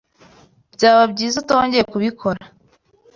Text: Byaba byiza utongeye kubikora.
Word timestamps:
Byaba 0.75 1.03
byiza 1.13 1.35
utongeye 1.43 1.83
kubikora. 1.91 2.41